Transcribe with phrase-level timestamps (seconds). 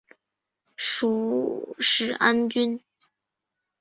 [0.75, 2.81] 属始安郡。